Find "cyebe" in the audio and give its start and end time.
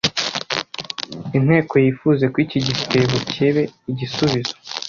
3.33-3.61